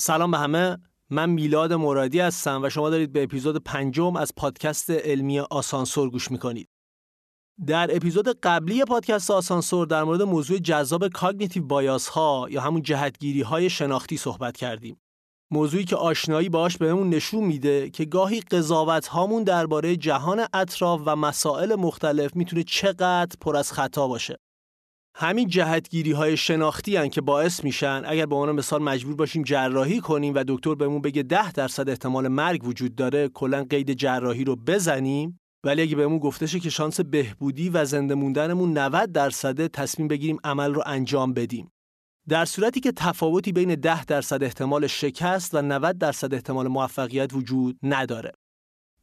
[0.00, 0.78] سلام به همه
[1.10, 6.30] من میلاد مرادی هستم و شما دارید به اپیزود پنجم از پادکست علمی آسانسور گوش
[6.30, 6.68] می‌کنید.
[7.66, 13.42] در اپیزود قبلی پادکست آسانسور در مورد موضوع جذاب کاگنیتیو بایاس ها یا همون جهتگیری
[13.42, 15.00] های شناختی صحبت کردیم.
[15.50, 21.16] موضوعی که آشنایی باش بهمون نشون میده که گاهی قضاوت هامون درباره جهان اطراف و
[21.16, 24.36] مسائل مختلف می‌تونه چقدر پر از خطا باشه.
[25.14, 30.00] همین جهتگیری های شناختی هن که باعث میشن اگر به عنوان مثال مجبور باشیم جراحی
[30.00, 34.56] کنیم و دکتر بهمون بگه 10 درصد احتمال مرگ وجود داره کلا قید جراحی رو
[34.56, 35.40] بزنیم.
[35.64, 40.38] ولی اگه بهمون گفته شه که شانس بهبودی و زنده موندنمون 90 درصد تصمیم بگیریم
[40.44, 41.70] عمل رو انجام بدیم.
[42.28, 47.78] در صورتی که تفاوتی بین 10 درصد احتمال شکست و 90 درصد احتمال موفقیت وجود
[47.82, 48.32] نداره.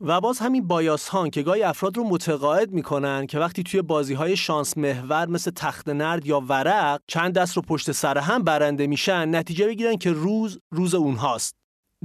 [0.02, 4.14] و باز همین بایاس هان که گاهی افراد رو متقاعد می‌کنن که وقتی توی بازی
[4.14, 8.88] های شانس محور مثل تخت نرد یا ورق چند دست رو پشت سر هم برنده
[8.88, 11.56] میشن نتیجه بگیرن که روز روز اونهاست.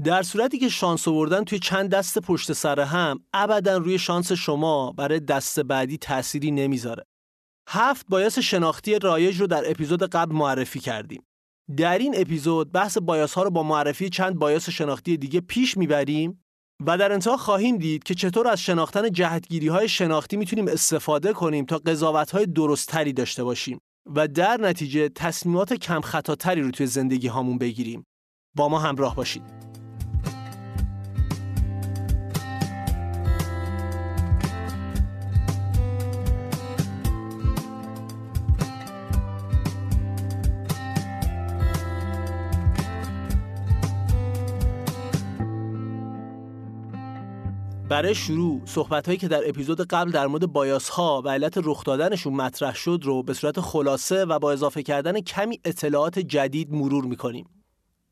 [0.05, 4.93] در صورتی که شانس آوردن توی چند دست پشت سر هم ابدا روی شانس شما
[4.93, 7.05] برای دست بعدی تأثیری نمی‌ذاره.
[7.69, 11.27] هفت بایاس شناختی رایج رو در اپیزود قبل معرفی کردیم.
[11.77, 16.42] در این اپیزود بحث بایاس ها رو با معرفی چند بایاس شناختی دیگه پیش می‌بریم
[16.87, 21.65] و در انتها خواهیم دید که چطور از شناختن جهتگیری های شناختی می‌تونیم استفاده کنیم
[21.65, 23.79] تا قضاوت های درستتری داشته باشیم
[24.15, 28.05] و در نتیجه تصمیمات کم خطاتری رو توی زندگی هامون بگیریم.
[28.57, 29.72] با ما همراه باشید.
[47.93, 51.85] برای شروع صحبت هایی که در اپیزود قبل در مورد بایاس ها و علت رخ
[51.85, 57.05] دادنشون مطرح شد رو به صورت خلاصه و با اضافه کردن کمی اطلاعات جدید مرور
[57.05, 57.47] می‌کنیم.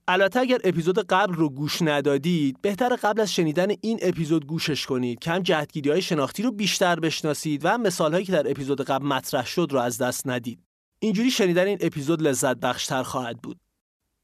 [0.08, 5.18] البته اگر اپیزود قبل رو گوش ندادید بهتر قبل از شنیدن این اپیزود گوشش کنید
[5.18, 9.06] که هم جهتگیری های شناختی رو بیشتر بشناسید و مثال هایی که در اپیزود قبل
[9.06, 10.60] مطرح شد رو از دست ندید.
[10.98, 13.56] اینجوری شنیدن این اپیزود لذت بخشتر خواهد بود.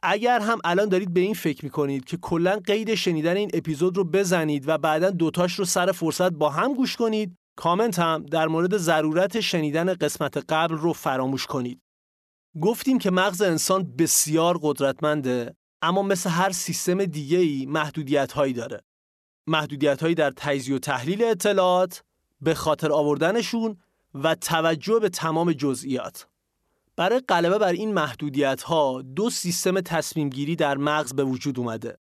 [0.09, 4.05] اگر هم الان دارید به این فکر می‌کنید که کلا قید شنیدن این اپیزود رو
[4.05, 8.77] بزنید و بعدا دوتاش رو سر فرصت با هم گوش کنید کامنت هم در مورد
[8.77, 11.81] ضرورت شنیدن قسمت قبل رو فراموش کنید.
[12.61, 18.83] گفتیم که مغز انسان بسیار قدرتمنده اما مثل هر سیستم دیگه ای محدودیت هایی داره.
[19.47, 22.03] محدودیت هایی در تجزیه و تحلیل اطلاعات
[22.41, 23.77] به خاطر آوردنشون
[24.15, 26.27] و توجه به تمام جزئیات.
[26.97, 31.99] برای غلبه بر این محدودیت ها دو سیستم تصمیم گیری در مغز به وجود اومده.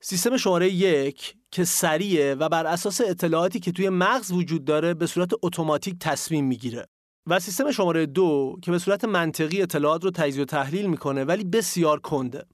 [0.00, 5.06] سیستم شماره یک که سریعه و بر اساس اطلاعاتی که توی مغز وجود داره به
[5.06, 6.86] صورت اتوماتیک تصمیم می‌گیره.
[7.26, 11.44] و سیستم شماره دو که به صورت منطقی اطلاعات رو تجزیه و تحلیل می‌کنه ولی
[11.44, 12.44] بسیار کنده.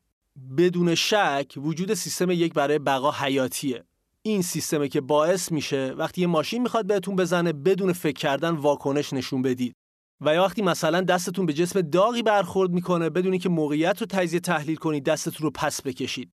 [0.59, 3.85] بدون شک وجود سیستم یک برای بقا حیاتیه.
[4.23, 9.13] این سیستمه که باعث میشه وقتی یه ماشین می‌خواد بهتون بزنه بدون فکر کردن واکنش
[9.13, 9.77] نشون بدید.
[10.21, 14.41] و یا وقتی مثلا دستتون به جسم داغی برخورد می‌کنه بدونی که موقعیت رو تجزیه
[14.41, 16.33] تحلیل کنید دستتون رو پس بکشید.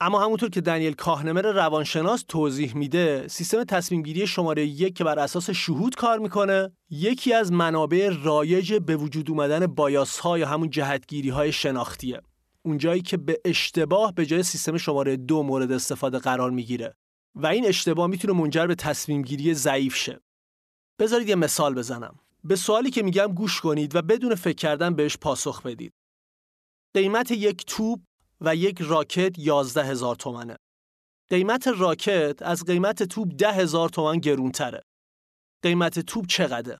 [0.00, 5.18] اما همونطور که دنیل کاهنمر روانشناس توضیح میده سیستم تصمیم گیری شماره یک که بر
[5.18, 10.70] اساس شهود کار می‌کنه یکی از منابع رایج به وجود اومدن بایاس ها یا همون
[10.70, 12.20] جهتگیری های شناختیه.
[12.62, 16.94] اونجایی که به اشتباه به جای سیستم شماره دو مورد استفاده قرار می‌گیره
[17.34, 20.20] و این اشتباه می‌تونه منجر به تصمیم گیری ضعیف شه.
[20.98, 22.18] بذارید یه مثال بزنم.
[22.48, 25.92] به سوالی که میگم گوش کنید و بدون فکر کردن بهش پاسخ بدید.
[26.94, 28.00] قیمت یک توپ
[28.40, 30.56] و یک راکت 11 هزار تومنه.
[31.30, 34.82] قیمت راکت از قیمت توپ ده هزار تومن گرونتره.
[35.62, 36.78] قیمت توپ چقدره؟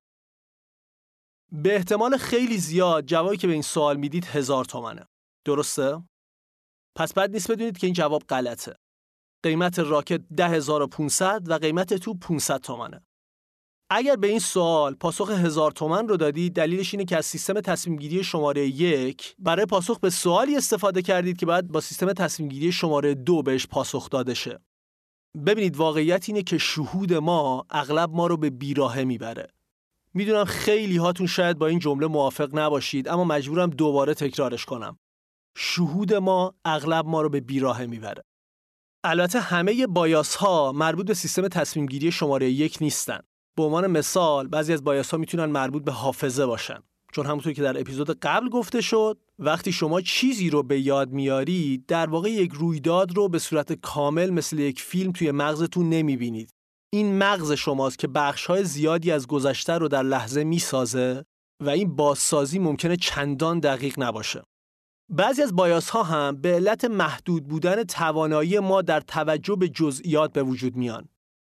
[1.52, 5.06] به احتمال خیلی زیاد جوابی که به این سوال می‌دید هزار تومنه.
[5.46, 6.04] درسته؟
[6.96, 8.76] پس بعد نیست بدونید که این جواب غلطه.
[9.42, 13.07] قیمت راکت 10500 و قیمت توپ 500 تومنه.
[13.90, 17.96] اگر به این سوال پاسخ هزار تومن رو دادید دلیلش اینه که از سیستم تصمیم
[17.96, 22.72] گیری شماره یک برای پاسخ به سوالی استفاده کردید که باید با سیستم تصمیم گیری
[22.72, 24.60] شماره دو بهش پاسخ داده شه.
[25.46, 29.48] ببینید واقعیت اینه که شهود ما اغلب ما رو به بیراهه می‌بره.
[30.14, 34.98] می‌دونم خیلی هاتون شاید با این جمله موافق نباشید اما مجبورم دوباره تکرارش کنم.
[35.56, 38.24] شهود ما اغلب ما رو به بیراهه می‌بره.
[39.04, 43.20] البته همه بایاس ها مربوط به سیستم تصمیم گیری شماره یک نیستن.
[43.58, 46.78] به عنوان مثال بعضی از بایاس ها می‌تونن مربوط به حافظه باشن.
[47.12, 51.86] چون همونطور که در اپیزود قبل گفته شد وقتی شما چیزی رو به یاد میارید
[51.86, 56.50] در واقع یک رویداد رو به صورت کامل مثل یک فیلم توی مغزتون نمی‌بینید.
[56.92, 58.08] این مغز شماست که
[58.48, 61.24] های زیادی از گذشته رو در لحظه می‌سازه
[61.62, 64.42] و این بازسازی ممکنه چندان دقیق نباشه.
[65.10, 70.32] بعضی از بایاس ها هم به علت محدود بودن توانایی ما در توجه به جزئیات
[70.32, 71.08] به وجود میان.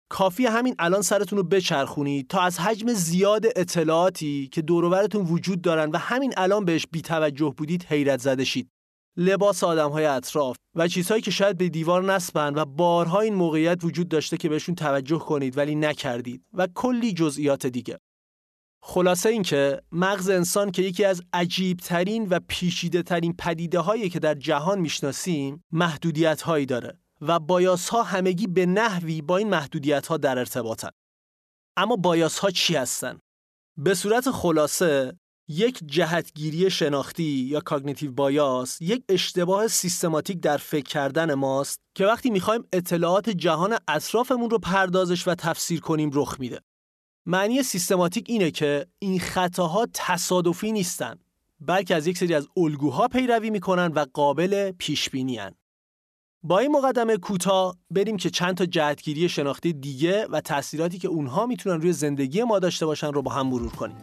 [0.09, 5.91] کافی همین الان سرتون رو بچرخونید تا از حجم زیاد اطلاعاتی که دوروبرتون وجود دارن
[5.91, 8.69] و همین الان بهش بیتوجه بودید حیرت زده شید.
[9.17, 13.83] لباس آدم های اطراف و چیزهایی که شاید به دیوار نسبن و بارها این موقعیت
[13.83, 17.97] وجود داشته که بهشون توجه کنید ولی نکردید و کلی جزئیات دیگه.
[18.83, 24.19] خلاصه اینکه مغز انسان که یکی از عجیب ترین و پیشیده ترین پدیده هایی که
[24.19, 30.07] در جهان می‌شناسیم محدودیت هایی داره و بایاس ها همگی به نحوی با این محدودیت
[30.07, 30.89] ها در ارتباطن.
[31.77, 33.19] اما بایاس ها چی هستن؟
[33.77, 35.17] به صورت خلاصه
[35.47, 42.29] یک جهتگیری شناختی یا کاگنیتیو بایاس یک اشتباه سیستماتیک در فکر کردن ماست که وقتی
[42.29, 46.61] می‌خوایم اطلاعات جهان اطرافمون رو پردازش و تفسیر کنیم رخ میده.
[47.25, 51.15] معنی سیستماتیک اینه که این خطاها تصادفی نیستن
[51.59, 55.39] بلکه از یک سری از الگوها پیروی می‌کنن و قابل پیش بینی
[56.47, 61.45] با این مقدمه کوتاه بریم که چند تا جهتگیری شناختی دیگه و تاثیراتی که اونها
[61.45, 63.95] می‌تونن روی زندگی ما داشته باشن رو با هم مرور کنیم.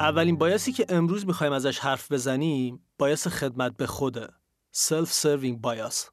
[0.00, 4.28] اولین بایاسی که امروز می‌خوایم ازش حرف بزنیم بایاس خدمت به خوده
[4.76, 6.10] Self Serving Bias.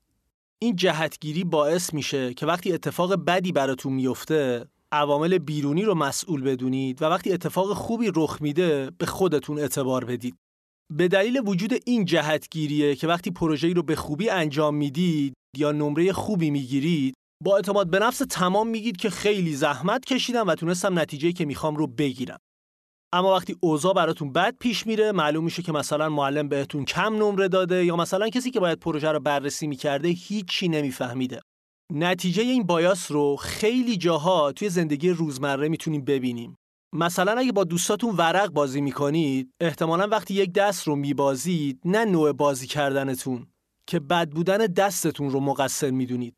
[0.60, 7.02] این جهتگیری باعث میشه که وقتی اتفاق بدی براتون میفته عوامل بیرونی رو مسئول بدونید
[7.02, 10.36] و وقتی اتفاق خوبی رخ میده به خودتون اعتبار بدید.
[10.94, 16.14] به دلیل وجود این جهتگیریه که وقتی پروژه‌ای رو به خوبی انجام می‌دید یا نمره
[16.14, 21.32] خوبی می‌گیرید با اعتماد به نفس تمام میگید که خیلی زحمت کشیدم و تونستم نتیجه
[21.32, 22.40] که می‌خوام رو بگیرم.
[23.14, 27.48] اما وقتی اوضاع براتون بد پیش میره معلوم میشه که مثلا معلم بهتون کم نمره
[27.48, 31.42] داده یا مثلا کسی که باید پروژه رو بررسی می‌کرده هیچی نمیفهمیده.
[31.94, 36.58] نتیجه این بایاس رو خیلی جاها توی زندگی روزمره می‌تونیم ببینیم.
[36.94, 42.32] مثلا اگه با دوستاتون ورق بازی می‌کنید احتمالا وقتی یک دست رو میبازید نه نوع
[42.32, 43.48] بازی کردنتون
[43.88, 46.36] که بد بودن دستتون رو مقصر می‌دونید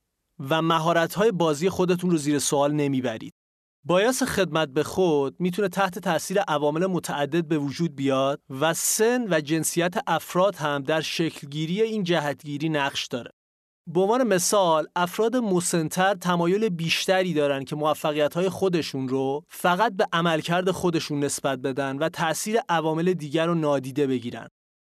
[0.49, 3.33] و مهارت بازی خودتون رو زیر سوال نمی‌برید.
[3.83, 9.41] بایاس خدمت به خود می‌تونه تحت تاثیر عوامل متعدد به وجود بیاد و سن و
[9.41, 13.31] جنسیت افراد هم در شکلگیری این جهتگیری نقش داره.
[13.93, 20.71] به عنوان مثال افراد مسنتر تمایل بیشتری دارن که موفقیت خودشون رو فقط به عملکرد
[20.71, 24.47] خودشون نسبت بدن و تأثیر عوامل دیگر رو نادیده بگیرن.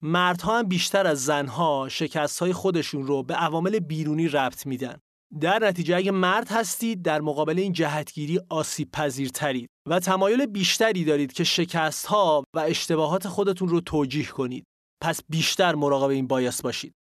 [0.02, 4.98] مردها هم بیشتر از زنها شکست های خودشون رو به عوامل بیرونی ربط میدن.
[5.42, 11.34] در نتیجه اگه مرد هستید در مقابل این جهتگیری آسیب پذیرترید و تمایل بیشتری دارید
[11.34, 14.66] که شکست ها و اشتباهات خودتون رو توجیه کنید.
[15.04, 16.94] پس بیشتر مراقب این بایاس باشید.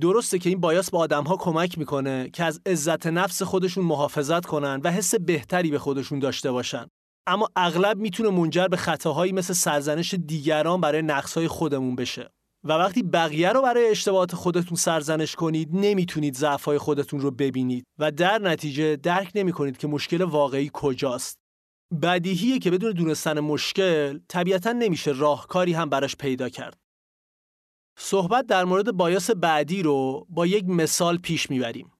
[0.00, 4.46] درسته که این بایاس به آدم ها کمک می‌کنه که از عزت نفس خودشون محافظت
[4.46, 6.86] کنن و حس بهتری به خودشون داشته باشن.
[7.26, 12.30] اما اغلب می‌تونه منجر به خطاهایی مثل سرزنش دیگران برای نقصهای خودمون بشه.
[12.64, 18.10] و وقتی بقیه رو برای اشتباهات خودتون سرزنش کنید نمی‌تونید ضعفهای خودتون رو ببینید و
[18.10, 21.38] در نتیجه درک نمی کنید که مشکل واقعی کجاست.
[22.02, 26.76] بدیهیه که بدون دونستن مشکل طبیعتا نمیشه راهکاری هم براش پیدا کرد.
[27.98, 31.92] صحبت در مورد بایاس بعدی رو با یک مثال پیش می‌بریم.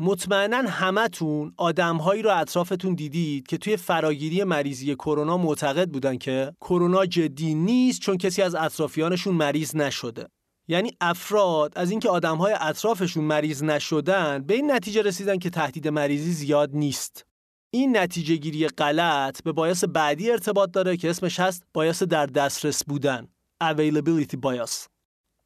[0.00, 7.06] مطمئنا همتون آدمهایی رو اطرافتون دیدید که توی فراگیری مریضی کرونا معتقد بودن که کرونا
[7.06, 10.28] جدی نیست چون کسی از اطرافیانشون مریض نشده.
[10.68, 16.32] یعنی افراد از اینکه آدمهای اطرافشون مریض نشدن به این نتیجه رسیدن که تهدید مریضی
[16.32, 17.26] زیاد نیست.
[17.70, 22.84] این نتیجه گیری غلط به بایاس بعدی ارتباط داره که اسمش هست بایاس در دسترس
[22.84, 23.28] بودن
[23.64, 24.97] availability bias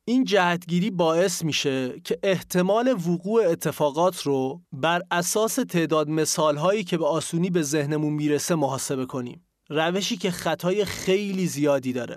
[0.04, 7.06] این جهتگیری باعث میشه که احتمال وقوع اتفاقات رو بر اساس تعداد مثالهایی که به
[7.06, 9.47] آسونی به ذهنمون می‌رسه محاسبه کنیم.
[9.68, 12.16] روشی که خطای خیلی زیادی داره.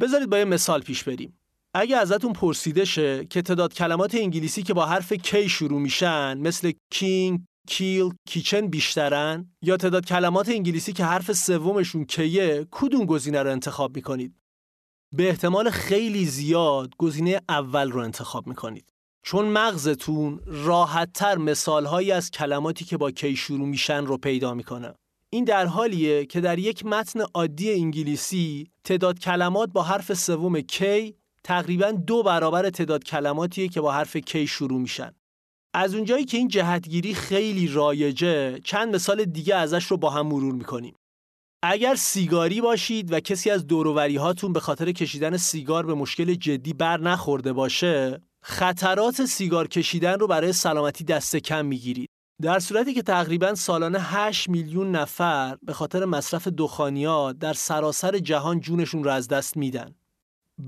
[0.00, 1.38] بذارید با یه مثال پیش بریم.
[1.74, 6.72] اگه ازتون پرسیده شه که تعداد کلمات انگلیسی که با حرف کی شروع میشن مثل
[6.90, 13.50] کینگ، کیل، کیچن بیشترن یا تعداد کلمات انگلیسی که حرف سومشون کیه کدوم گزینه رو
[13.50, 14.41] انتخاب می‌کنید؟
[15.14, 18.84] به احتمال خیلی زیاد گزینه اول رو انتخاب می‌کنید.
[19.22, 24.94] چون مغزتون راحتتر مثالهایی از کلماتی که با کی شروع میشن رو پیدا می‌کنه.
[25.30, 31.14] این در حالیه که در یک متن عادی انگلیسی تعداد کلمات با حرف سوم کی
[31.44, 35.12] تقریبا دو برابر تعداد کلماتیه که با حرف کی شروع میشن.
[35.74, 40.54] از اونجایی که این جهتگیری خیلی رایجه چند مثال دیگه ازش رو با هم مرور
[40.54, 40.94] می‌کنیم.
[41.64, 46.72] اگر سیگاری باشید و کسی از دورووری هاتون به خاطر کشیدن سیگار به مشکل جدی
[46.72, 52.08] بر نخورده باشه خطرات سیگار کشیدن رو برای سلامتی دست کم می‌گیرید.
[52.42, 58.60] در صورتی که تقریبا سالانه 8 میلیون نفر به خاطر مصرف دخانیات در سراسر جهان
[58.60, 59.94] جونشون رو از دست میدن.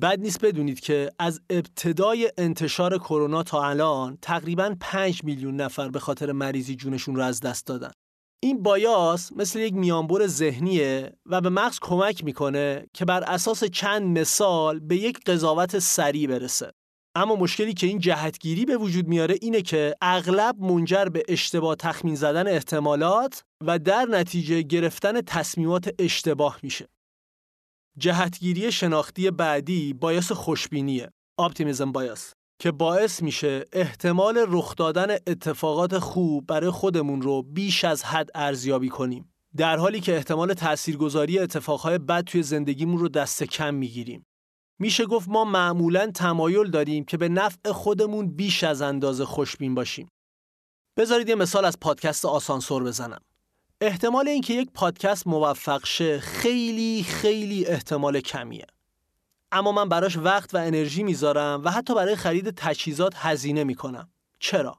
[0.03, 6.01] بد نیست بدونید که از ابتدای انتشار کرونا تا الان تقریبا 5 میلیون نفر به
[6.01, 7.91] خاطر مریضی جونشون رو از دست دادن.
[8.45, 14.19] این بایاس مثل یک میانبر ذهنیه و به مغز کمک می‌کنه که بر اساس چند
[14.19, 16.73] مثال به یک قضاوت سریع برسه.
[17.15, 22.15] اما مشکلی که این جهتگیری به وجود میاره اینه که اغلب منجر به اشتباه تخمین
[22.15, 26.89] زدن احتمالات و در نتیجه گرفتن تصمیمات اشتباه میشه.
[27.99, 31.11] جهتگیری شناختی بعدی بایاس خوشبینیه.
[31.39, 32.33] اپتیمیزم بایاس.
[32.59, 38.89] که باعث میشه احتمال رخ دادن اتفاقات خوب برای خودمون رو بیش از حد ارزیابی
[38.89, 39.33] کنیم.
[39.57, 44.27] در حالی که احتمال تاثیرگذاری اتفاقهای بد توی زندگیمون رو دست کم می‌گیریم.
[44.79, 50.09] میشه گفت ما معمولا تمایل داریم که به نفع خودمون بیش از اندازه خوشبین باشیم.
[50.97, 53.21] بذارید یه مثال از پادکست آسانسور بزنم.
[53.81, 58.67] احتمال اینکه یک پادکست موفق شه خیلی خیلی احتمال کمیه.
[59.55, 64.09] اما من براش وقت و انرژی می‌ذارم و حتی برای خرید تجهیزات هزینه می‌کنم.
[64.39, 64.79] چرا؟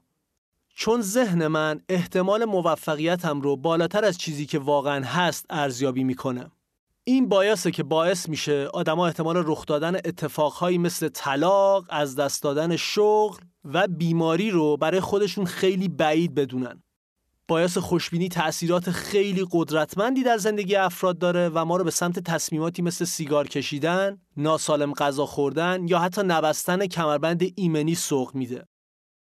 [0.74, 6.50] چون ذهن من احتمال موفقیتم رو بالاتر از چیزی که واقعا هست ارزیابی می‌کنه.
[7.04, 12.76] این بایاسه که باعث میشه آدما احتمال رخ دادن اتفاقهایی مثل طلاق، از دست دادن
[12.76, 16.82] شغل و بیماری رو برای خودشون خیلی بعید بدونن.
[17.48, 22.82] باعث خوشبینی تأثیرات خیلی قدرتمندی در زندگی افراد داره و ما رو به سمت تصمیماتی
[22.82, 28.64] مثل سیگار کشیدن، ناسالم غذا خوردن یا حتی نبستن کمربند ایمنی سوق میده.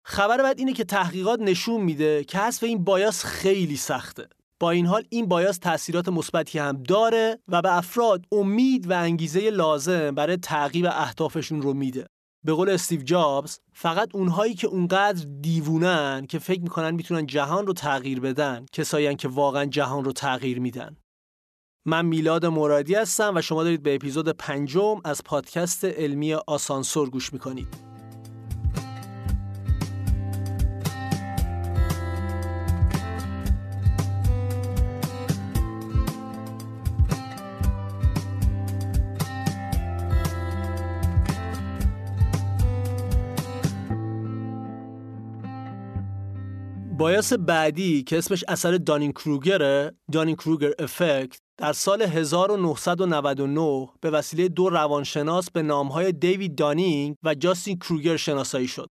[0.04, 4.28] خبر بعد اینه که تحقیقات نشون میده که حذف این بایاس خیلی سخته.
[4.60, 9.50] با این حال این بایاس تاثیرات مثبتی هم داره و به افراد امید و انگیزه
[9.50, 12.06] لازم برای تعقیب اهدافشون رو میده.
[12.44, 17.72] به قول استیو جابز فقط اونهایی که اونقدر دیوونن که فکر می‌کنن می‌تونن جهان رو
[17.72, 20.96] تغییر بدن کسایی که واقعا جهان رو تغییر میدن.
[21.86, 27.32] من میلاد مرادی هستم و شما دارید به اپیزود پنجم از پادکست علمی آسانسور گوش
[27.32, 27.91] می‌کنید.
[47.02, 54.48] بایاس بعدی که اسمش اثر دانین کروگره دانین کروگر افکت در سال 1999 به وسیله
[54.48, 58.88] دو روانشناس به نامهای دیوید دانینگ و جاستین کروگر شناسایی شد.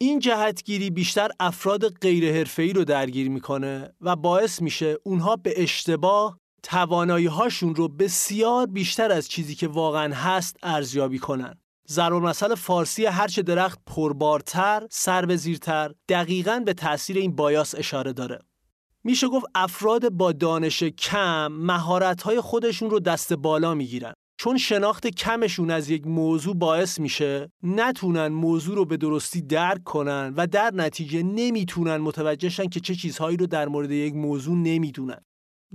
[0.00, 7.26] این جهتگیری بیشتر افراد غیر رو درگیر می‌کنه و باعث میشه اونها به اشتباه توانایی
[7.26, 11.54] هاشون رو بسیار بیشتر از چیزی که واقعا هست ارزیابی کنن.
[11.90, 18.12] ضرب مسئله فارسی هرچه درخت پربارتر سر به زیرتر دقیقا به تاثیر این بایاس اشاره
[18.12, 18.38] داره.
[19.04, 24.12] میشه گفت افراد با دانش کم مهارت‌های خودشون رو دست بالا می‌گیرن.
[24.38, 30.34] چون شناخت کمشون از یک موضوع باعث میشه نتونن موضوع رو به درستی درک کنن
[30.36, 35.20] و در نتیجه نمی‌تونن متوجهشن که چه چیزهایی رو در مورد یک موضوع نمی‌دونن.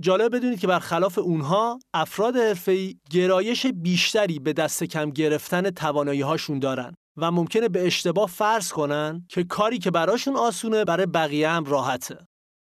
[0.00, 6.58] جالب بدونید که برخلاف اونها افراد حرفه‌ای گرایش بیشتری به دست کم گرفتن توانایی هاشون
[6.58, 11.64] دارن و ممکنه به اشتباه فرض کنن که کاری که براشون آسونه برای بقیه هم
[11.64, 12.18] راحته.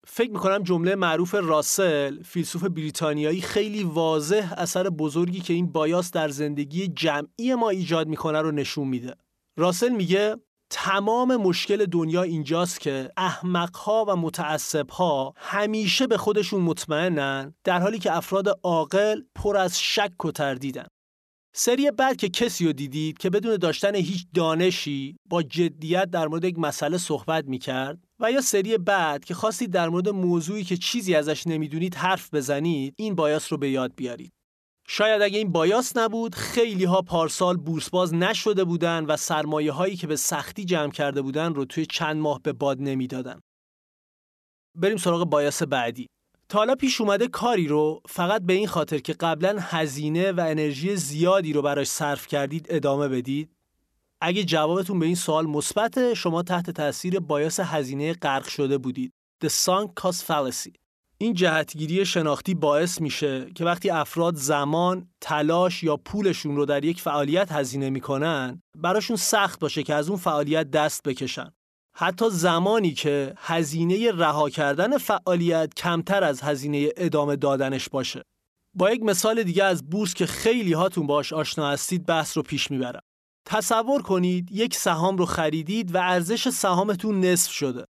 [0.07, 6.29] فکر می‌کنم جمله معروف راسل فیلسوف بریتانیایی خیلی واضح اثر بزرگی که این بایاس در
[6.29, 9.15] زندگی جمعی ما ایجاد می‌کنه رو نشون میده.
[9.57, 10.35] راسل میگه
[10.73, 18.17] تمام مشکل دنیا اینجاست که احمقها و متعصبها همیشه به خودشون مطمئنن در حالی که
[18.17, 20.87] افراد عاقل پر از شک و تردیدن.
[21.55, 26.43] سری بعد که کسی رو دیدید که بدون داشتن هیچ دانشی با جدیت در مورد
[26.43, 31.15] یک مسئله صحبت می‌کرد و یا سری بعد که خواستید در مورد موضوعی که چیزی
[31.15, 34.33] ازش نمی‌دونید حرف بزنید این بایاس رو به یاد بیارید.
[34.93, 40.07] شاید اگه این بایاس نبود خیلی ها پارسال بورسباز نشده بودن و سرمایه هایی که
[40.07, 43.39] به سختی جمع کرده بودن رو توی چند ماه به باد نمی‌دادن.
[44.75, 46.07] بریم سراغ بایاس بعدی.
[46.49, 50.95] تا حالا پیش اومده کاری رو فقط به این خاطر که قبلا هزینه و انرژی
[50.95, 53.49] زیادی رو براش صرف کردید ادامه بدید؟
[54.21, 59.13] اگه جوابتون به این سوال مثبت شما تحت تاثیر بایاس هزینه غرق شده بودید.
[59.43, 60.80] The sunk cost fallacy
[61.21, 67.01] این جهتگیری شناختی باعث میشه که وقتی افراد زمان، تلاش یا پولشون رو در یک
[67.01, 71.51] فعالیت هزینه می‌کنن براشون سخت باشه که از اون فعالیت دست بکشن.
[71.95, 78.23] حتی زمانی که هزینه رها کردن فعالیت کمتر از هزینه ادامه دادنش باشه.
[78.73, 82.71] با یک مثال دیگه از بورس که خیلی هاتون باش آشنا هستید بحث رو پیش
[82.71, 83.01] می‌برم.
[83.45, 87.85] تصور کنید یک سهام رو خریدید و ارزش سهامتون نصف شده.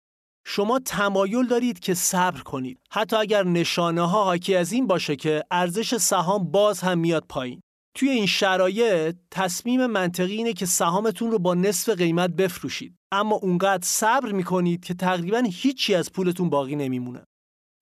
[0.49, 2.79] شما تمایل دارید که صبر کنید.
[2.91, 7.61] حتی اگر نشانه ها حاکی از این باشه که ارزش سهام باز هم میاد پایین.
[7.95, 12.95] توی این شرایط تصمیم منطقی اینه که سهامتون رو با نصف قیمت بفروشید.
[13.11, 17.23] اما اونقدر صبر می‌کنید که تقریبا هیچی از پولتون باقی نمیمونه.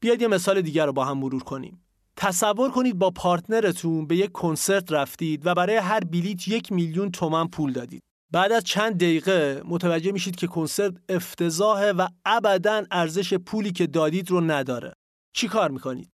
[0.01, 1.86] بیاید یه مثال دیگر رو با هم مرور کنیم.
[2.17, 7.48] تصور کنید با پارتنرتون به یک کنسرت رفتید و برای هر بلیت یک میلیون تومن
[7.48, 8.01] پول دادید.
[8.36, 14.32] بعد از چند دقیقه متوجه میشید که کنسرت افتضاحه و ابدا ارزش پولی که دادید
[14.32, 14.94] رو نداره.
[15.36, 16.10] چی کار می‌کنید؟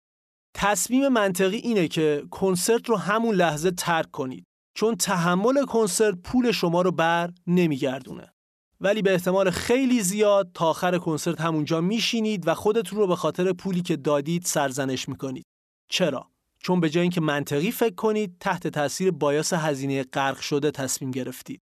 [0.54, 4.46] تصمیم منطقی اینه که کنسرت رو همون لحظه ترک کنید
[4.76, 8.32] چون تحمل کنسرت پول شما رو بر نمیگردونه.
[8.80, 13.52] ولی به احتمال خیلی زیاد تا آخر کنسرت همونجا میشینید و خودتون رو به خاطر
[13.52, 15.46] پولی که دادید سرزنش می‌کنید.
[15.90, 21.10] چرا؟ چون به جای اینکه منطقی فکر کنید تحت تاثیر بایاس هزینه غرق شده تصمیم
[21.10, 21.60] گرفتید.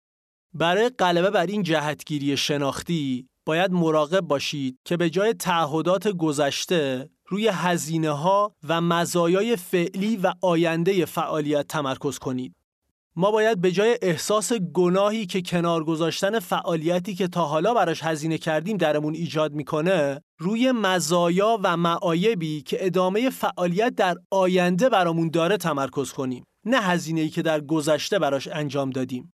[0.58, 7.48] برای غلبه بر این جهتگیری شناختی باید مراقب باشید که به جای تعهدات گذشته روی
[7.48, 12.54] هزینه ها و مزایای فعلی و آینده فعالیت تمرکز کنید.
[13.16, 18.38] ما باید به جای احساس گناهی که کنار گذاشتن فعالیتی که تا حالا براش هزینه
[18.38, 25.56] کردیم درمون ایجاد می‌کنه روی مزایا و معایبی که ادامه فعالیت در آینده برامون داره
[25.56, 29.32] تمرکز کنیم نه هزینه‌ای که در گذشته براش انجام دادیم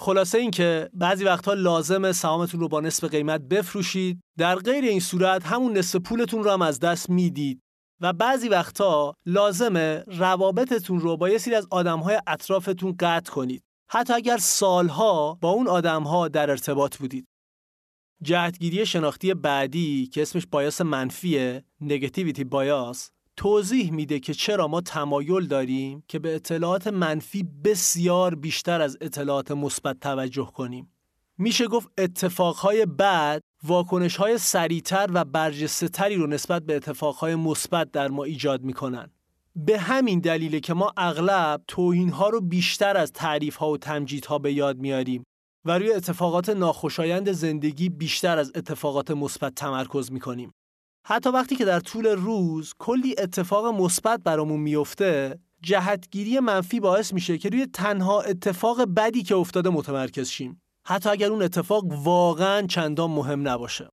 [0.00, 4.20] خلاصه این که بعضی وقتها لازم سهامتون رو با نصف قیمت بفروشید.
[4.38, 7.60] در غیر این صورت همون نصف پولتون رو هم از دست می‌دید.
[8.00, 13.62] و بعضی وقتها لازمه روابطتون رو با یه سری از آدمهای اطرافتون قطع کنید.
[13.90, 17.26] حتی اگر سالها با اون آدمها در ارتباط بودید.
[18.22, 25.46] جهتگیری شناختی بعدی که اسمش بایاس منفیه نگتیویتی بایاس توضیح میده که چرا ما تمایل
[25.46, 30.92] داریم که به اطلاعات منفی بسیار بیشتر از اطلاعات مثبت توجه کنیم.
[31.38, 38.24] میشه گفت اتفاقهای بعد واکنشهای سریعتر و برجسته رو نسبت به اتفاقهای مثبت در ما
[38.24, 39.10] ایجاد می‌کنن.
[39.56, 43.78] به همین دلیله که ما اغلب توهین ها رو بیشتر از تعریف ها و
[44.28, 45.24] ها به یاد میاریم
[45.64, 50.52] و روی اتفاقات ناخوشایند زندگی بیشتر از اتفاقات مثبت تمرکز می‌کنیم.
[51.10, 57.38] حتی وقتی که در طول روز کلی اتفاق مثبت برامون میفته جهتگیری منفی باعث میشه
[57.38, 60.62] که روی تنها اتفاق بدی که افتاده متمرکز شیم.
[60.84, 63.88] حتی اگر اون اتفاق واقعا چندان مهم نباشه.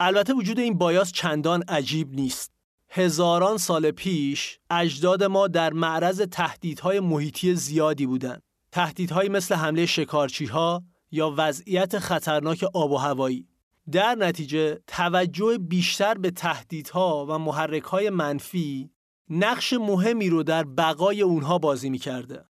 [0.00, 2.52] البته وجود این بایاس چندان عجیب نیست.
[2.88, 8.42] هزاران سال پیش اجداد ما در معرض تهدیدهای محیطی زیادی بودند.
[8.72, 13.46] تهدیدهایی مثل حمله شکارچی ها یا وضعیت خطرناک آب و هوایی.
[13.92, 18.90] در نتیجه توجه بیشتر به تهدیدها و محرکهای منفی
[19.30, 22.44] نقش مهمی رو در بقای اونها بازی می‌کرده.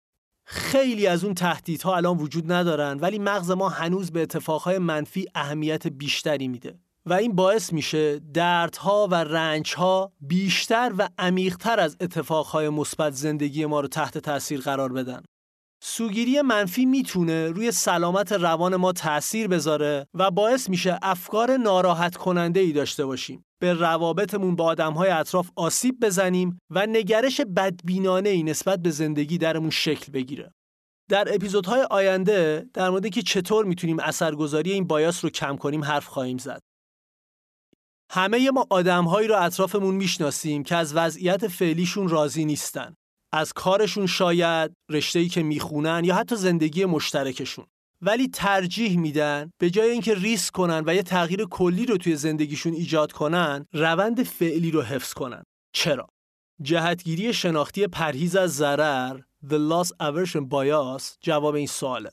[0.45, 5.87] خیلی از اون تهدیدها الان وجود ندارن ولی مغز ما هنوز به اتفاقهای منفی اهمیت
[5.87, 13.13] بیشتری میده و این باعث میشه دردها و رنجها بیشتر و عمیقتر از اتفاقهای مثبت
[13.13, 15.23] زندگی ما رو تحت تاثیر قرار بدن.
[15.85, 22.59] سوگیری منفی می‌تونه روی سلامت روان ما تأثیر بذاره و باعث میشه افکار ناراحت کننده
[22.59, 23.45] ای داشته باشیم.
[23.61, 29.69] به روابطمون با آدمهای اطراف آسیب بزنیم و نگرش بدبینانه ای نسبت به زندگی درمون
[29.69, 30.53] شکل بگیره.
[31.09, 36.07] در اپیزودهای آینده در مورد که چطور می‌تونیم اثرگذاری این بایاس رو کم کنیم حرف
[36.07, 36.59] خواهیم زد.
[38.11, 42.93] همه ما آدمهایی رو اطرافمون می‌شناسیم که از وضعیت فعلیشون راضی نیستن.
[43.33, 47.65] از کارشون شاید رشته‌ای که می‌خونن یا حتی زندگی مشترکشون.
[48.01, 52.73] ولی ترجیح میدن به جای اینکه ریسک کنن و یه تغییر کلی رو توی زندگیشون
[52.73, 55.43] ایجاد کنن روند فعلی رو حفظ کنن.
[55.73, 56.07] چرا؟
[56.61, 62.11] جهتگیری شناختی پرهیز از ضرر The Loss Aversion Bias جواب این سواله.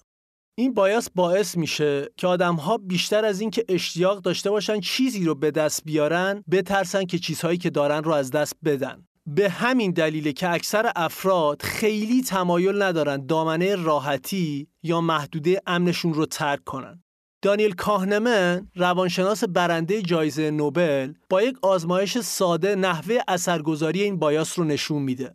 [0.54, 5.35] این بایاس باعث میشه که آدم ها بیشتر از اینکه اشتیاق داشته باشن چیزی رو
[5.35, 9.06] به دست بیارن بترسن که چیزهایی که دارن رو از دست بدن.
[9.35, 16.27] به همین دلیله که اکثر افراد خیلی تمایل ندارن دامنه راحتی یا محدوده امنشون رو
[16.27, 17.03] ترک کنن.
[17.43, 24.64] دانیل کاهنمن روانشناس برنده جایزه نوبل با یک آزمایش ساده نحوه اثرگذاری این بایاس رو
[24.64, 25.35] نشون میده.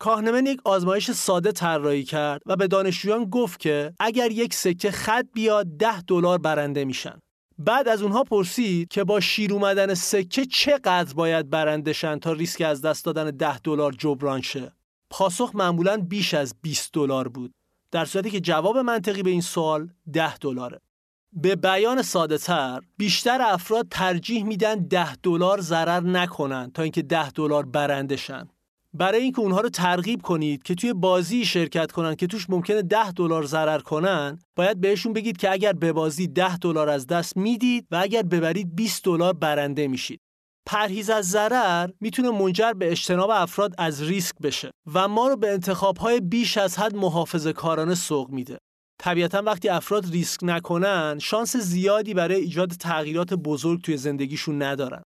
[0.00, 5.26] کاهنمن یک آزمایش ساده طراحی کرد و به دانشجویان گفت که اگر یک سکه خط
[5.32, 7.18] بیاد 10 دلار برنده میشن.
[7.58, 12.82] بعد از اونها پرسید که با شیر اومدن سکه چقدر باید برندشن تا ریسک از
[12.82, 14.72] دست دادن 10 دلار جبران شه؟
[15.10, 17.54] پاسخ معمولا بیش از 20 دلار بود
[17.90, 20.80] در صورتی که جواب منطقی به این سوال 10 دلاره.
[21.32, 27.30] به بیان ساده تر بیشتر افراد ترجیح میدن 10 دلار ضرر نکنن تا اینکه 10
[27.30, 28.48] دلار برندشن.
[28.96, 33.12] برای اینکه اونها رو ترغیب کنید که توی بازی شرکت کنن که توش ممکنه 10
[33.12, 37.86] دلار ضرر کنن باید بهشون بگید که اگر به بازی 10 دلار از دست می‌دید
[37.90, 40.20] و اگر ببرید 20 دلار برنده میشید
[40.66, 45.52] پرهیز از ضرر می‌تونه منجر به اجتناب افراد از ریسک بشه و ما رو به
[45.52, 48.58] انتخابهای بیش از حد محافظه کارانه سوق میده.
[48.98, 55.02] طبیعتا وقتی افراد ریسک نکنن شانس زیادی برای ایجاد تغییرات بزرگ توی زندگیشون ندارن.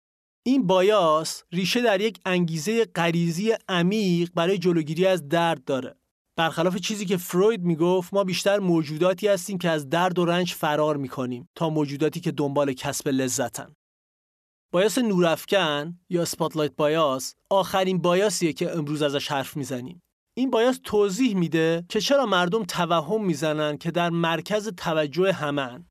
[0.47, 5.95] این بایاس ریشه در یک انگیزه غریزی عمیق برای جلوگیری از درد داره.
[6.37, 10.97] برخلاف چیزی که فروید می‌گفت ما بیشتر موجوداتی هستیم که از درد و رنج فرار
[10.97, 13.73] می‌کنیم تا موجوداتی که دنبال کسب لذتن.
[14.73, 20.01] بایاس نورافکن یا سپاتلایت بایاس آخرین بایاسیه که امروز ازش حرف می‌زنیم.
[20.37, 25.85] این بایاس توضیح میده که چرا مردم توهم می‌زنن که در مرکز توجه همن.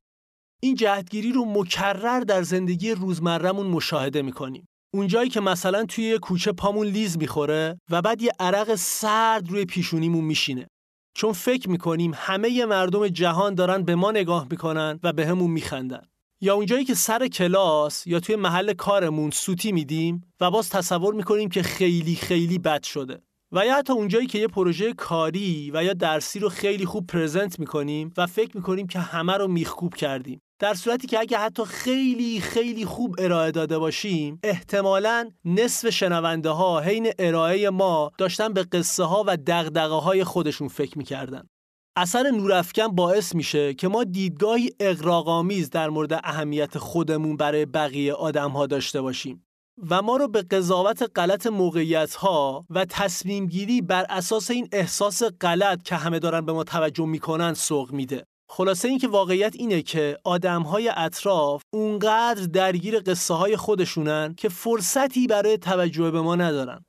[0.61, 4.67] این جهتگیری رو مکرر در زندگی روزمرهمون مشاهده می‌کنیم.
[4.93, 9.65] اونجایی که مثلا توی یه کوچه پامون لیز می‌خوره و بعد یه عرق سرد روی
[9.65, 10.67] پیشونیمون میشینه.
[11.15, 16.01] چون فکر می‌کنیم همه مردم جهان دارن به ما نگاه می‌کنن و به همون میخندن.
[16.41, 21.49] یا اونجایی که سر کلاس یا توی محل کارمون سوتی میدیم و باز تصور می‌کنیم
[21.49, 25.93] که خیلی خیلی بد شده و یا حتی اونجایی که یه پروژه کاری و یا
[25.93, 30.73] درسی رو خیلی خوب پرزنت می‌کنیم و فکر می‌کنیم که همه رو میخکوب کردیم در
[30.73, 37.11] صورتی که اگه حتی خیلی خیلی خوب ارائه داده باشیم احتمالا نصف شنونده ها حین
[37.19, 41.47] ارائه ما داشتن به قصه ها و دغدغه های خودشون فکر می‌کردن.
[41.95, 48.51] اثر نورافکن باعث میشه که ما دیدگاهی اقراقامیز در مورد اهمیت خودمون برای بقیه آدم
[48.51, 49.45] ها داشته باشیم
[49.89, 55.23] و ما رو به قضاوت غلط موقعیت ها و تصمیم گیری بر اساس این احساس
[55.41, 58.25] غلط که همه دارن به ما توجه می‌کنن سوق میده.
[58.49, 65.27] خلاصه اینکه واقعیت اینه که آدم های اطراف اونقدر درگیر قصه های خودشونن که فرصتی
[65.27, 66.85] برای توجه به ما ندارن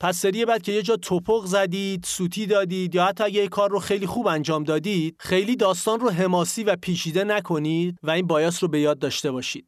[0.00, 3.78] پس سری بعد که یه جا توپق زدید، سوتی دادید یا حتی اگه کار رو
[3.78, 8.68] خیلی خوب انجام دادید، خیلی داستان رو حماسی و پیچیده نکنید و این بایاس رو
[8.68, 9.66] به یاد داشته باشید.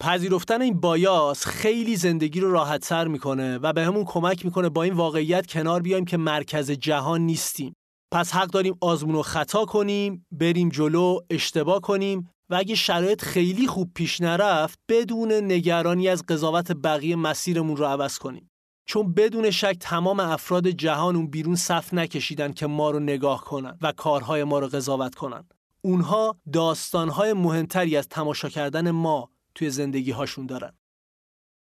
[0.00, 4.82] پذیرفتن این بایاس خیلی زندگی رو راحت سر می‌کنه و به همون کمک می‌کنه با
[4.82, 7.74] این واقعیت کنار بیایم که مرکز جهان نیستیم.
[8.12, 13.66] پس حق داریم آزمون و خطا کنیم، بریم جلو، اشتباه کنیم و اگه شرایط خیلی
[13.66, 18.50] خوب پیش نرفت بدون نگرانی از قضاوت بقیه مسیرمون رو عوض کنیم.
[18.86, 23.78] چون بدون شک تمام افراد جهان اون بیرون صف نکشیدن که ما رو نگاه کنن
[23.82, 25.44] و کارهای ما رو قضاوت کنن.
[25.82, 30.72] اونها داستانهای مهمتری از تماشا کردن ما توی زندگی هاشون دارن.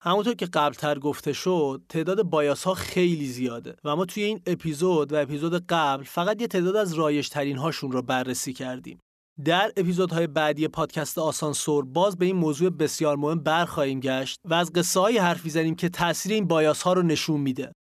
[0.02, 5.14] همونطور که قبلتر گفته شد تعداد بایاس ها خیلی زیاده و ما توی این اپیزود
[5.14, 9.00] و اپیزود قبل فقط یه تعداد از رایش ترین هاشون رو بررسی کردیم.
[9.46, 14.74] در اپیزودهای بعدی پادکست آسانسور باز به این موضوع بسیار مهم برخواهیم گشت و از
[14.74, 17.72] قصه های حرف می‌زنیم که تاثیر این بایاس ها رو نشون میده.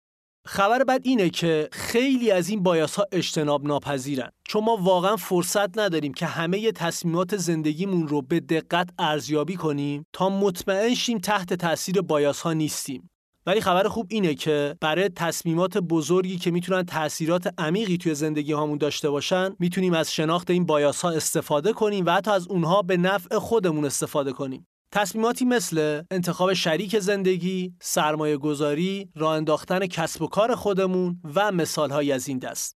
[0.48, 5.78] خبر بعد اینه که خیلی از این بایاس ها اجتناب ناپذیرن چون ما واقعا فرصت
[5.80, 12.02] نداریم که همه تصمیمات زندگیمون رو به دقت ارزیابی کنیم تا مطمئن شیم تحت تاثیر
[12.02, 13.10] بایاس ها نیستیم.
[13.46, 18.78] ولی خبر خوب اینه که برای تصمیمات بزرگی که می‌تونن تاثیرات عمیقی توی زندگی هامون
[18.78, 22.98] داشته باشن می‌تونیم از شناخت این بایاس ها استفاده کنیم و حتی از اونها به
[22.98, 29.44] نفع خودمون استفاده کنیم تصمیماتی مثل انتخاب شریک زندگی، سرمایه گذاری، راه
[29.88, 32.78] کسب و کار خودمون و مثالهایی از این دست.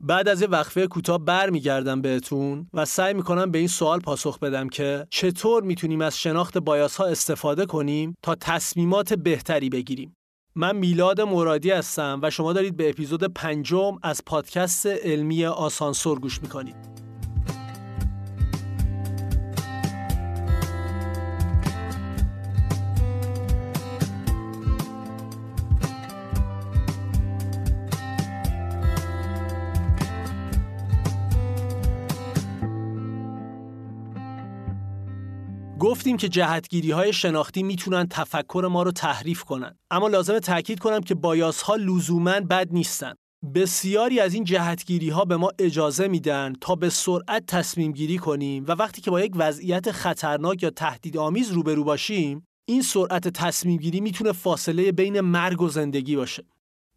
[0.00, 4.68] بعد از یه وقفه کوتاه برمیگردم بهتون و سعی می‌کنم به این سوال پاسخ بدم
[4.68, 10.16] که چطور می‌تونیم از شناخت بایاس ها استفاده کنیم تا تصمیمات بهتری بگیریم.
[10.54, 16.42] من میلاد مرادی هستم و شما دارید به اپیزود پنجم از پادکست علمی آسانسور گوش
[16.42, 17.03] می‌کنید.
[35.94, 39.76] گفتیم که جهتگیری های شناختی می‌تونن تفکر ما رو تحریف کنن.
[39.90, 43.14] اما لازم تاکید کنم که بایاس ها لزوما بد نیستن.
[43.54, 48.64] بسیاری از این جهتگیری ها به ما اجازه میدن تا به سرعت تصمیم گیری کنیم
[48.68, 54.00] و وقتی که با یک وضعیت خطرناک یا تهدیدآمیز روبرو باشیم این سرعت تصمیم گیری
[54.00, 56.44] می‌تونه فاصله بین مرگ و زندگی باشه.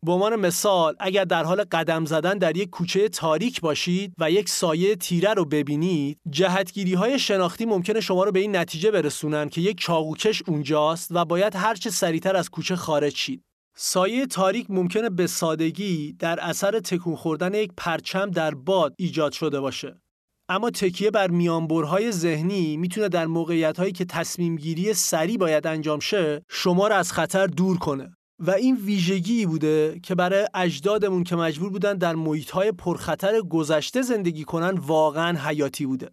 [0.05, 4.49] به عنوان مثال اگر در حال قدم زدن در یک کوچه تاریک باشید و یک
[4.49, 9.61] سایه تیره رو ببینید جهتگیری های شناختی ممکنه شما رو به این نتیجه برسونن که
[9.61, 13.43] یک چاقوکش اونجاست و باید هرچه سریعتر از کوچه خارج شید.
[13.75, 19.59] سایه تاریک ممکنه به سادگی در اثر تکون خوردن یک پرچم در باد ایجاد شده
[19.59, 20.01] باشه.
[20.49, 25.99] اما تکیه بر میانبرهای ذهنی می‌تونه در موقعیت هایی که تصمیم گیری سریع باید انجام
[25.99, 28.16] شه شما را از خطر دور کنه.
[28.39, 34.43] و این ویژگی بوده که برای اجدادمون که مجبور بودن در محیطهای پرخطر گذشته زندگی
[34.43, 36.09] کنن واقعا حیاتی بوده.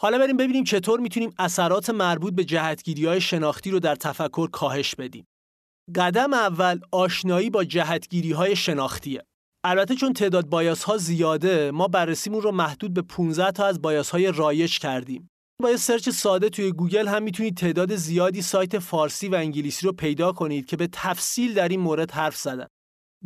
[0.00, 4.94] حالا بریم ببینیم چطور می‌تونیم اثرات مربوط به جهتگیری های شناختی رو در تفکر کاهش
[4.94, 5.26] بدیم.
[5.94, 9.22] قدم اول آشنایی با جهتگیری های شناختیه.
[9.64, 14.10] البته چون تعداد bias ها زیاده ما بررسیمون رو محدود به 15 تا از bias
[14.10, 15.30] های رایج کردیم.
[15.62, 19.92] با یه search ساده توی گوگل هم می‌تونید تعداد زیادی سایت فارسی و انگلیسی رو
[19.92, 22.66] پیدا کنید که به تفصیل در این مورد حرف زدن.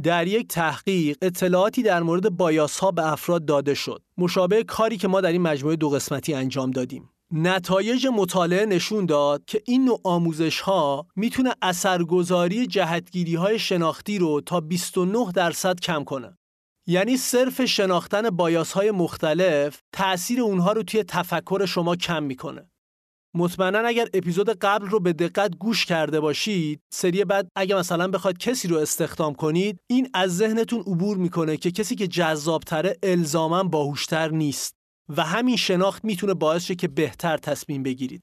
[0.03, 4.03] در یک تحقیق اطلاعاتی در مورد bias ها به افراد داده شد.
[4.19, 7.11] مشابه کاری که ما در این مجموعه دو قسمتی انجام دادیم.
[7.31, 14.41] نتایج مطالعه نشون داد که این نوع آموزش ها می‌تونه اثرگذاری جهتگیری های شناختی رو
[14.41, 16.39] تا 29 درصد کم کنه.
[16.87, 22.71] یعنی صرف شناختن بایاس های مختلف تأثیر اونها رو توی تفکر شما کم می‌کنه.
[23.35, 28.39] مطمئنا اگر اپیزود قبل رو به دقت گوش کرده باشید سری بعد اگه مثلا بخواد
[28.39, 34.29] کسی رو استخدام کنید این از ذهنتون عبور می‌کنه که کسی که جذابتره الزاما باهوشتر
[34.29, 34.75] نیست
[35.17, 38.23] و همین شناخت می‌تونه باعث شه که بهتر تصمیم بگیرید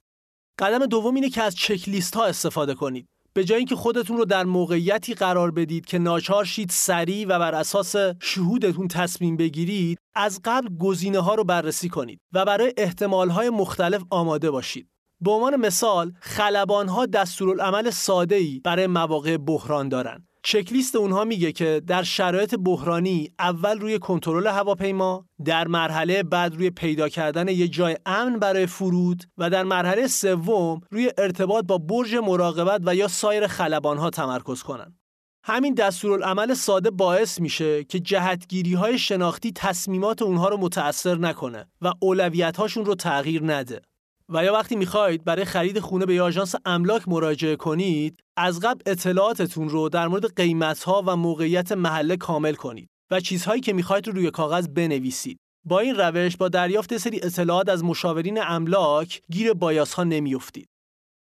[0.59, 3.07] قدم دوم اینه که از چک لیست ها استفاده کنید
[3.39, 7.55] به جای اینکه خودتون رو در موقعیتی قرار بدید که ناچار شید سریع و بر
[7.55, 13.49] اساس شهودتون تصمیم بگیرید از قبل گزینه ها رو بررسی کنید و برای احتمال های
[13.49, 14.89] مختلف آماده باشید.
[15.21, 21.51] به عنوان مثال خلبان ها دستورالعمل ساده ای برای مواقع بحران دارند چکلیست اونها میگه
[21.51, 27.67] که در شرایط بحرانی اول روی کنترل هواپیما، در مرحله بعد روی پیدا کردن یه
[27.67, 33.07] جای امن برای فرود و در مرحله سوم روی ارتباط با برج مراقبت و یا
[33.07, 34.95] سایر خلبانها تمرکز کنن.
[35.43, 41.93] همین دستورالعمل ساده باعث میشه که جهتگیری های شناختی تصمیمات اونها رو متأثر نکنه و
[41.99, 43.81] اولویت هاشون رو تغییر نده.
[44.29, 49.69] و یا وقتی می‌خواید برای خرید خونه به آژانس املاک مراجعه کنید از قبل اطلاعاتتون
[49.69, 54.13] رو در مورد قیمت ها و موقعیت محله کامل کنید و چیزهایی که می‌خواید رو
[54.13, 55.39] روی کاغذ بنویسید.
[55.65, 60.69] با این روش با دریافت سری اطلاعات از مشاورین املاک گیر بایاس ها نمیافتید.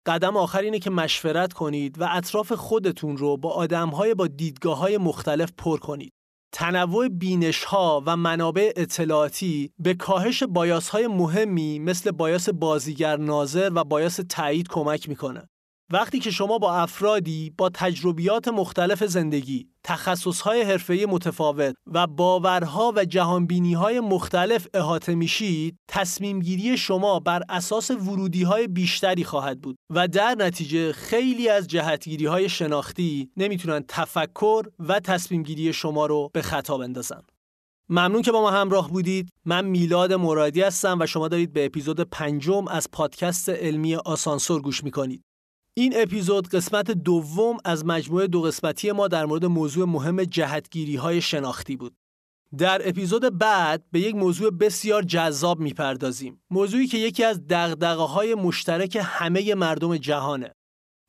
[0.06, 4.98] قدم آخر اینه که مشورت کنید و اطراف خودتون رو با آدمهای با دیدگاه های
[4.98, 6.14] مختلف پر کنید.
[6.52, 13.72] تنوع بینش ها و منابع اطلاعاتی به کاهش بایاس های مهمی مثل بایاس بازیگر ناظر
[13.76, 15.50] و بایاس تایید کمک می‌کنه.
[15.92, 23.06] وقتی که شما با افرادی با تجربیات مختلف زندگی، تخصصهای حرفه‌ای متفاوت و باورها و
[23.06, 30.36] جهانبینیهای مختلف احاطه میشید، تصمیم گیری شما بر اساس ورودیهای بیشتری خواهد بود و در
[30.36, 36.78] نتیجه خیلی از جهتگیری های شناختی نمی‌تونن تفکر و تصمیم گیری شما رو به خطا
[36.78, 37.22] بندازن.
[37.90, 39.30] ممنون که با ما همراه بودید.
[39.46, 44.84] من میلاد مرادی هستم و شما دارید به اپیزود پنجم از پادکست علمی آسانسور گوش
[44.84, 45.24] می‌کنید.
[45.80, 51.22] این اپیزود قسمت دوم از مجموعه دو قسمتی ما در مورد موضوع مهم جهتگیری های
[51.22, 51.96] شناختی بود.
[52.58, 56.42] در اپیزود بعد به یک موضوع بسیار جذاب می‌پردازیم.
[56.50, 60.52] موضوعی که یکی از دغدغه های مشترک همه مردم جهانه.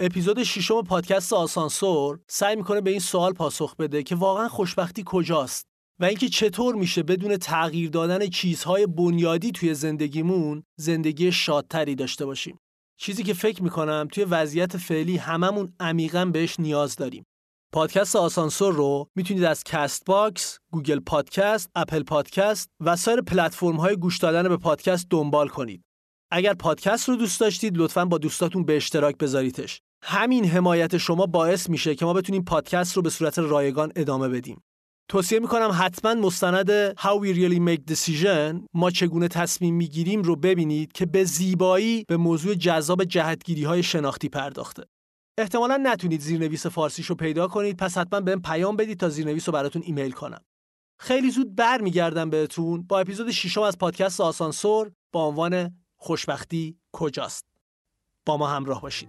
[0.00, 5.66] اپیزود ششم پادکست آسانسور سعی می‌کنه به این سوال پاسخ بده که واقعا خوشبختی کجاست
[6.00, 12.59] و اینکه چطور میشه بدون تغییر دادن چیزهای بنیادی توی زندگیمون زندگی شادتری داشته باشیم.
[13.00, 17.24] چیزی که فکر می‌کنم توی وضعیت فعلی هممون عمیقا بهش نیاز داریم.
[17.72, 24.18] پادکست آسانسور رو می‌تونید از Castbox، Google Podcast، Apple Podcast و سایر پلتفرم های گوش
[24.18, 25.82] دادن به پادکست دنبال کنید.
[26.30, 29.80] اگر پادکست رو دوست داشتید لطفا با دوستاتون به اشتراک بذاریدش.
[30.02, 34.62] همین حمایت شما باعث میشه که ما بتونیم پادکست رو به صورت رایگان ادامه بدیم.
[35.08, 40.92] توصیه می‌کنم حتما مستند How We Really Make Decision ما چگونه تصمیم می‌گیریم رو ببینید
[40.92, 44.82] که به زیبایی به موضوع جذاب جهتگیری های شناختی پرداخته.
[45.38, 49.52] احتمالا نتونید زیرنویس فارسیش رو پیدا کنید پس حتما بهم پیام بدید تا زیرنویس رو
[49.52, 50.40] براتون ایمیل کنم.
[50.98, 57.44] خیلی زود برمیگردم بهتون با اپیزود ششم از پادکست آسانسور با عنوان خوشبختی کجاست.
[58.26, 59.08] با ما همراه باشید.